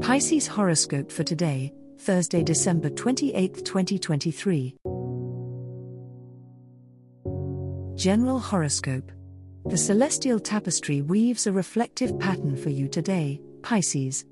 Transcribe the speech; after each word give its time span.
Pisces 0.00 0.46
horoscope 0.46 1.10
for 1.10 1.24
today, 1.24 1.72
Thursday, 2.00 2.42
December 2.42 2.90
28, 2.90 3.64
2023. 3.64 4.76
General 7.94 8.38
horoscope. 8.38 9.10
The 9.64 9.78
celestial 9.78 10.38
tapestry 10.38 11.00
weaves 11.00 11.46
a 11.46 11.52
reflective 11.52 12.18
pattern 12.20 12.56
for 12.56 12.68
you 12.68 12.88
today, 12.88 13.40
Pisces. 13.62 14.26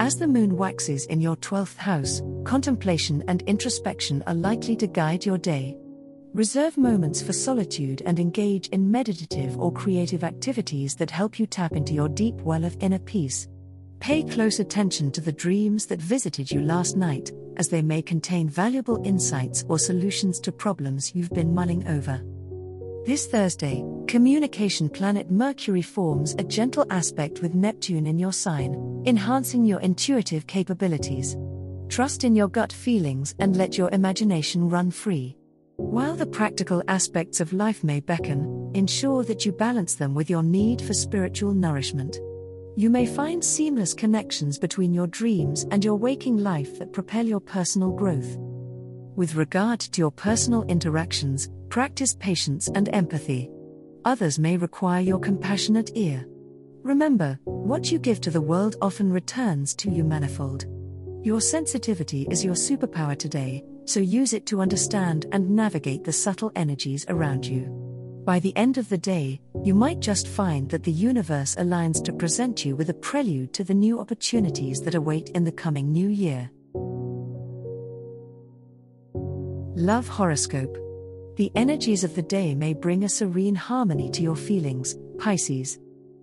As 0.00 0.16
the 0.16 0.26
moon 0.26 0.56
waxes 0.56 1.06
in 1.06 1.20
your 1.20 1.36
12th 1.36 1.76
house, 1.76 2.20
contemplation 2.42 3.22
and 3.28 3.42
introspection 3.42 4.24
are 4.26 4.34
likely 4.34 4.74
to 4.76 4.88
guide 4.88 5.24
your 5.24 5.38
day. 5.38 5.76
Reserve 6.32 6.76
moments 6.76 7.22
for 7.22 7.32
solitude 7.32 8.02
and 8.04 8.18
engage 8.18 8.66
in 8.70 8.90
meditative 8.90 9.56
or 9.60 9.72
creative 9.72 10.24
activities 10.24 10.96
that 10.96 11.12
help 11.12 11.38
you 11.38 11.46
tap 11.46 11.76
into 11.76 11.94
your 11.94 12.08
deep 12.08 12.34
well 12.40 12.64
of 12.64 12.76
inner 12.80 12.98
peace. 12.98 13.46
Pay 14.04 14.22
close 14.22 14.60
attention 14.60 15.10
to 15.12 15.22
the 15.22 15.32
dreams 15.32 15.86
that 15.86 15.98
visited 15.98 16.50
you 16.50 16.60
last 16.60 16.94
night, 16.94 17.32
as 17.56 17.70
they 17.70 17.80
may 17.80 18.02
contain 18.02 18.50
valuable 18.50 19.00
insights 19.02 19.64
or 19.66 19.78
solutions 19.78 20.38
to 20.40 20.52
problems 20.52 21.14
you've 21.14 21.32
been 21.32 21.54
mulling 21.54 21.88
over. 21.88 22.22
This 23.06 23.26
Thursday, 23.26 23.82
communication 24.06 24.90
planet 24.90 25.30
Mercury 25.30 25.80
forms 25.80 26.34
a 26.34 26.44
gentle 26.44 26.84
aspect 26.90 27.40
with 27.40 27.54
Neptune 27.54 28.06
in 28.06 28.18
your 28.18 28.34
sign, 28.34 29.02
enhancing 29.06 29.64
your 29.64 29.80
intuitive 29.80 30.46
capabilities. 30.46 31.34
Trust 31.88 32.24
in 32.24 32.36
your 32.36 32.48
gut 32.48 32.74
feelings 32.74 33.34
and 33.38 33.56
let 33.56 33.78
your 33.78 33.88
imagination 33.88 34.68
run 34.68 34.90
free. 34.90 35.34
While 35.76 36.14
the 36.14 36.26
practical 36.26 36.82
aspects 36.88 37.40
of 37.40 37.54
life 37.54 37.82
may 37.82 38.00
beckon, 38.00 38.70
ensure 38.74 39.24
that 39.24 39.46
you 39.46 39.52
balance 39.52 39.94
them 39.94 40.12
with 40.12 40.28
your 40.28 40.42
need 40.42 40.82
for 40.82 40.92
spiritual 40.92 41.54
nourishment. 41.54 42.18
You 42.76 42.90
may 42.90 43.06
find 43.06 43.44
seamless 43.44 43.94
connections 43.94 44.58
between 44.58 44.92
your 44.92 45.06
dreams 45.06 45.64
and 45.70 45.84
your 45.84 45.94
waking 45.94 46.38
life 46.38 46.76
that 46.80 46.92
propel 46.92 47.24
your 47.24 47.38
personal 47.38 47.92
growth. 47.92 48.36
With 49.14 49.36
regard 49.36 49.78
to 49.78 50.00
your 50.00 50.10
personal 50.10 50.64
interactions, 50.64 51.48
practice 51.68 52.16
patience 52.18 52.66
and 52.74 52.88
empathy. 52.92 53.48
Others 54.04 54.40
may 54.40 54.56
require 54.56 55.00
your 55.00 55.20
compassionate 55.20 55.92
ear. 55.94 56.26
Remember, 56.82 57.38
what 57.44 57.92
you 57.92 58.00
give 58.00 58.20
to 58.22 58.30
the 58.32 58.40
world 58.40 58.74
often 58.82 59.12
returns 59.12 59.72
to 59.76 59.88
you 59.88 60.02
manifold. 60.02 60.66
Your 61.22 61.40
sensitivity 61.40 62.26
is 62.28 62.44
your 62.44 62.54
superpower 62.54 63.16
today, 63.16 63.62
so 63.84 64.00
use 64.00 64.32
it 64.32 64.46
to 64.46 64.60
understand 64.60 65.26
and 65.30 65.48
navigate 65.48 66.02
the 66.02 66.12
subtle 66.12 66.50
energies 66.56 67.06
around 67.08 67.46
you. 67.46 67.83
By 68.24 68.40
the 68.40 68.56
end 68.56 68.78
of 68.78 68.88
the 68.88 68.96
day, 68.96 69.42
you 69.64 69.74
might 69.74 70.00
just 70.00 70.28
find 70.28 70.70
that 70.70 70.82
the 70.82 70.90
universe 70.90 71.56
aligns 71.56 72.02
to 72.04 72.12
present 72.12 72.64
you 72.64 72.74
with 72.74 72.88
a 72.88 72.94
prelude 72.94 73.52
to 73.52 73.64
the 73.64 73.74
new 73.74 74.00
opportunities 74.00 74.80
that 74.80 74.94
await 74.94 75.28
in 75.30 75.44
the 75.44 75.52
coming 75.52 75.92
new 75.92 76.08
year. 76.08 76.50
Love 79.76 80.08
Horoscope 80.08 80.74
The 81.36 81.52
energies 81.54 82.02
of 82.02 82.14
the 82.14 82.22
day 82.22 82.54
may 82.54 82.72
bring 82.72 83.04
a 83.04 83.10
serene 83.10 83.54
harmony 83.54 84.08
to 84.12 84.22
your 84.22 84.36
feelings, 84.36 84.96
Pisces. 85.18 85.78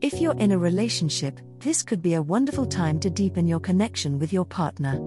If 0.00 0.20
you're 0.20 0.36
in 0.38 0.50
a 0.50 0.58
relationship, 0.58 1.38
this 1.60 1.84
could 1.84 2.02
be 2.02 2.14
a 2.14 2.22
wonderful 2.22 2.66
time 2.66 2.98
to 3.00 3.08
deepen 3.08 3.46
your 3.46 3.60
connection 3.60 4.18
with 4.18 4.32
your 4.32 4.44
partner. 4.44 4.98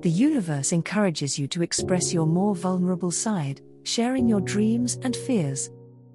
The 0.00 0.10
universe 0.10 0.72
encourages 0.72 1.38
you 1.38 1.46
to 1.48 1.62
express 1.62 2.14
your 2.14 2.26
more 2.26 2.54
vulnerable 2.54 3.10
side, 3.10 3.60
sharing 3.82 4.26
your 4.26 4.40
dreams 4.40 4.98
and 5.02 5.14
fears 5.14 5.68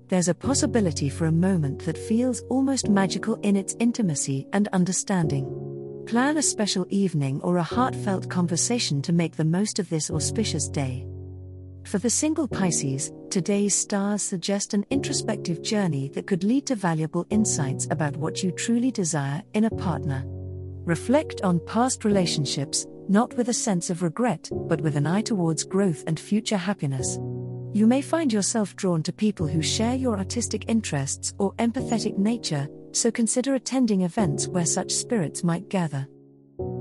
there's 0.07 0.27
a 0.27 0.35
possibility 0.35 1.09
for 1.09 1.25
a 1.25 1.31
moment 1.31 1.83
that 1.85 1.97
feels 1.97 2.41
almost 2.49 2.89
magical 2.89 3.35
in 3.41 3.55
its 3.55 3.75
intimacy 3.79 4.47
and 4.53 4.67
understanding. 4.69 6.03
Plan 6.05 6.37
a 6.37 6.41
special 6.41 6.85
evening 6.89 7.41
or 7.41 7.57
a 7.57 7.63
heartfelt 7.63 8.29
conversation 8.29 9.01
to 9.01 9.13
make 9.13 9.35
the 9.35 9.43
most 9.45 9.79
of 9.79 9.89
this 9.89 10.11
auspicious 10.11 10.69
day. 10.69 11.07
For 11.85 11.97
the 11.97 12.09
single 12.09 12.47
Pisces, 12.47 13.11
today's 13.29 13.73
stars 13.73 14.21
suggest 14.21 14.73
an 14.73 14.85
introspective 14.91 15.63
journey 15.63 16.09
that 16.09 16.27
could 16.27 16.43
lead 16.43 16.67
to 16.67 16.75
valuable 16.75 17.25
insights 17.29 17.87
about 17.89 18.17
what 18.17 18.43
you 18.43 18.51
truly 18.51 18.91
desire 18.91 19.41
in 19.53 19.65
a 19.65 19.69
partner. 19.71 20.23
Reflect 20.85 21.41
on 21.41 21.59
past 21.65 22.05
relationships, 22.05 22.85
not 23.09 23.35
with 23.37 23.49
a 23.49 23.53
sense 23.53 23.89
of 23.89 24.03
regret, 24.03 24.49
but 24.51 24.81
with 24.81 24.95
an 24.95 25.07
eye 25.07 25.21
towards 25.21 25.63
growth 25.63 26.03
and 26.05 26.19
future 26.19 26.57
happiness. 26.57 27.17
You 27.75 27.87
may 27.87 28.01
find 28.01 28.31
yourself 28.31 28.73
drawn 28.77 29.03
to 29.03 29.11
people 29.11 29.47
who 29.47 29.61
share 29.61 29.95
your 29.95 30.17
artistic 30.17 30.69
interests 30.69 31.33
or 31.37 31.51
empathetic 31.55 32.17
nature, 32.17 32.69
so 32.93 33.11
consider 33.11 33.55
attending 33.55 34.03
events 34.03 34.47
where 34.47 34.65
such 34.65 34.93
spirits 34.93 35.43
might 35.43 35.67
gather. 35.67 36.07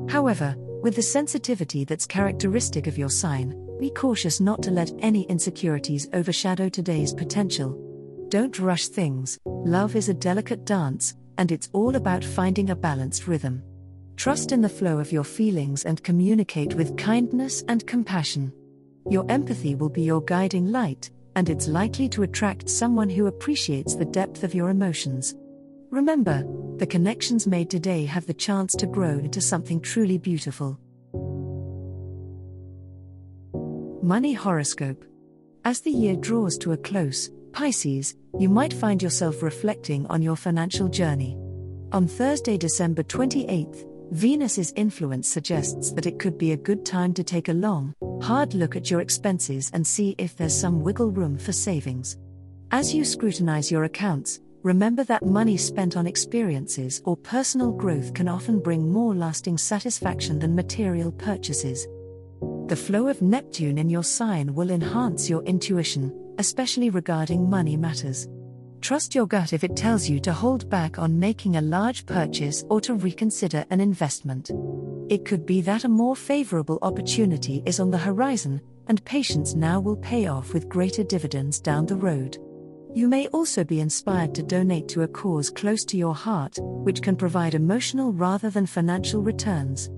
However, 0.08 0.54
with 0.56 0.94
the 0.94 1.02
sensitivity 1.02 1.82
that's 1.82 2.06
characteristic 2.06 2.86
of 2.86 2.96
your 2.96 3.08
sign, 3.08 3.60
be 3.80 3.90
cautious 3.90 4.38
not 4.38 4.62
to 4.62 4.70
let 4.70 4.92
any 5.00 5.22
insecurities 5.22 6.06
overshadow 6.12 6.68
today's 6.68 7.12
potential. 7.12 7.76
Don't 8.28 8.60
rush 8.60 8.86
things, 8.86 9.36
love 9.46 9.96
is 9.96 10.08
a 10.08 10.14
delicate 10.14 10.64
dance, 10.64 11.16
and 11.38 11.50
it's 11.50 11.70
all 11.72 11.96
about 11.96 12.22
finding 12.22 12.70
a 12.70 12.76
balanced 12.76 13.26
rhythm. 13.26 13.64
Trust 14.14 14.52
in 14.52 14.60
the 14.60 14.68
flow 14.68 15.00
of 15.00 15.10
your 15.10 15.24
feelings 15.24 15.86
and 15.86 16.04
communicate 16.04 16.74
with 16.74 16.96
kindness 16.96 17.64
and 17.66 17.84
compassion. 17.84 18.52
Your 19.10 19.26
empathy 19.28 19.74
will 19.74 19.90
be 19.90 20.02
your 20.02 20.22
guiding 20.22 20.72
light, 20.72 21.10
and 21.36 21.50
it's 21.50 21.68
likely 21.68 22.08
to 22.10 22.22
attract 22.22 22.70
someone 22.70 23.10
who 23.10 23.26
appreciates 23.26 23.94
the 23.94 24.04
depth 24.04 24.44
of 24.44 24.54
your 24.54 24.70
emotions. 24.70 25.34
Remember, 25.90 26.44
the 26.78 26.86
connections 26.86 27.46
made 27.46 27.70
today 27.70 28.04
have 28.06 28.26
the 28.26 28.34
chance 28.34 28.72
to 28.72 28.86
grow 28.86 29.18
into 29.18 29.40
something 29.40 29.80
truly 29.80 30.18
beautiful. 30.18 30.78
Money 34.02 34.32
Horoscope 34.32 35.04
As 35.64 35.80
the 35.80 35.90
year 35.90 36.16
draws 36.16 36.58
to 36.58 36.72
a 36.72 36.76
close, 36.76 37.30
Pisces, 37.52 38.14
you 38.38 38.48
might 38.48 38.72
find 38.72 39.02
yourself 39.02 39.42
reflecting 39.42 40.06
on 40.06 40.20
your 40.20 40.36
financial 40.36 40.88
journey. 40.88 41.38
On 41.92 42.08
Thursday, 42.08 42.56
December 42.56 43.02
28th, 43.02 43.86
Venus's 44.14 44.72
influence 44.76 45.28
suggests 45.28 45.90
that 45.90 46.06
it 46.06 46.20
could 46.20 46.38
be 46.38 46.52
a 46.52 46.56
good 46.56 46.86
time 46.86 47.12
to 47.14 47.24
take 47.24 47.48
a 47.48 47.52
long, 47.52 47.92
hard 48.22 48.54
look 48.54 48.76
at 48.76 48.88
your 48.88 49.00
expenses 49.00 49.72
and 49.74 49.84
see 49.84 50.14
if 50.18 50.36
there's 50.36 50.54
some 50.54 50.82
wiggle 50.82 51.10
room 51.10 51.36
for 51.36 51.50
savings. 51.50 52.16
As 52.70 52.94
you 52.94 53.04
scrutinize 53.04 53.72
your 53.72 53.82
accounts, 53.82 54.38
remember 54.62 55.02
that 55.02 55.26
money 55.26 55.56
spent 55.56 55.96
on 55.96 56.06
experiences 56.06 57.02
or 57.04 57.16
personal 57.16 57.72
growth 57.72 58.14
can 58.14 58.28
often 58.28 58.60
bring 58.60 58.88
more 58.88 59.16
lasting 59.16 59.58
satisfaction 59.58 60.38
than 60.38 60.54
material 60.54 61.10
purchases. 61.10 61.84
The 62.68 62.76
flow 62.76 63.08
of 63.08 63.20
Neptune 63.20 63.78
in 63.78 63.90
your 63.90 64.04
sign 64.04 64.54
will 64.54 64.70
enhance 64.70 65.28
your 65.28 65.42
intuition, 65.42 66.14
especially 66.38 66.88
regarding 66.88 67.50
money 67.50 67.76
matters. 67.76 68.28
Trust 68.84 69.14
your 69.14 69.26
gut 69.26 69.54
if 69.54 69.64
it 69.64 69.76
tells 69.76 70.10
you 70.10 70.20
to 70.20 70.30
hold 70.34 70.68
back 70.68 70.98
on 70.98 71.18
making 71.18 71.56
a 71.56 71.60
large 71.62 72.04
purchase 72.04 72.66
or 72.68 72.82
to 72.82 72.92
reconsider 72.92 73.64
an 73.70 73.80
investment. 73.80 74.50
It 75.08 75.24
could 75.24 75.46
be 75.46 75.62
that 75.62 75.84
a 75.84 75.88
more 75.88 76.14
favorable 76.14 76.78
opportunity 76.82 77.62
is 77.64 77.80
on 77.80 77.90
the 77.90 77.96
horizon, 77.96 78.60
and 78.88 79.02
patience 79.06 79.54
now 79.54 79.80
will 79.80 79.96
pay 79.96 80.26
off 80.26 80.52
with 80.52 80.68
greater 80.68 81.02
dividends 81.02 81.62
down 81.62 81.86
the 81.86 81.96
road. 81.96 82.36
You 82.92 83.08
may 83.08 83.26
also 83.28 83.64
be 83.64 83.80
inspired 83.80 84.34
to 84.34 84.42
donate 84.42 84.86
to 84.88 85.04
a 85.04 85.08
cause 85.08 85.48
close 85.48 85.86
to 85.86 85.96
your 85.96 86.14
heart, 86.14 86.58
which 86.60 87.00
can 87.00 87.16
provide 87.16 87.54
emotional 87.54 88.12
rather 88.12 88.50
than 88.50 88.66
financial 88.66 89.22
returns. 89.22 89.88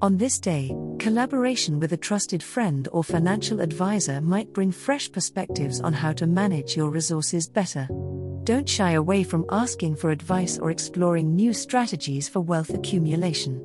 On 0.00 0.16
this 0.16 0.38
day, 0.38 0.74
collaboration 0.98 1.78
with 1.78 1.92
a 1.92 1.98
trusted 1.98 2.42
friend 2.42 2.88
or 2.92 3.04
financial 3.04 3.60
advisor 3.60 4.22
might 4.22 4.54
bring 4.54 4.72
fresh 4.72 5.12
perspectives 5.12 5.82
on 5.82 5.92
how 5.92 6.14
to 6.14 6.26
manage 6.26 6.78
your 6.78 6.88
resources 6.88 7.46
better. 7.46 7.86
Don't 8.46 8.68
shy 8.68 8.92
away 8.92 9.24
from 9.24 9.44
asking 9.50 9.96
for 9.96 10.12
advice 10.12 10.56
or 10.56 10.70
exploring 10.70 11.34
new 11.34 11.52
strategies 11.52 12.28
for 12.28 12.38
wealth 12.38 12.70
accumulation. 12.70 13.60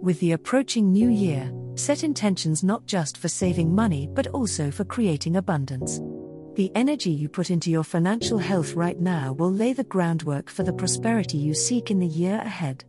With 0.00 0.20
the 0.20 0.30
approaching 0.30 0.92
new 0.92 1.08
year, 1.08 1.52
set 1.74 2.04
intentions 2.04 2.62
not 2.62 2.86
just 2.86 3.18
for 3.18 3.26
saving 3.26 3.74
money 3.74 4.08
but 4.14 4.28
also 4.28 4.70
for 4.70 4.84
creating 4.84 5.34
abundance. 5.34 5.98
The 6.54 6.70
energy 6.76 7.10
you 7.10 7.28
put 7.28 7.50
into 7.50 7.72
your 7.72 7.82
financial 7.82 8.38
health 8.38 8.74
right 8.74 9.00
now 9.00 9.32
will 9.32 9.50
lay 9.50 9.72
the 9.72 9.82
groundwork 9.82 10.48
for 10.48 10.62
the 10.62 10.72
prosperity 10.72 11.36
you 11.36 11.52
seek 11.52 11.90
in 11.90 11.98
the 11.98 12.06
year 12.06 12.36
ahead. 12.36 12.84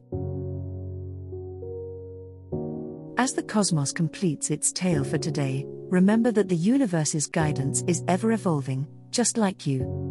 As 3.18 3.34
the 3.34 3.44
cosmos 3.48 3.92
completes 3.92 4.52
its 4.52 4.72
tale 4.72 5.04
for 5.04 5.18
today, 5.18 5.66
remember 5.90 6.32
that 6.34 6.50
the 6.50 6.56
universe's 6.56 7.26
guidance 7.26 7.84
is 7.88 8.04
ever 8.08 8.32
evolving, 8.32 8.86
just 9.10 9.38
like 9.38 9.66
you. 9.66 10.11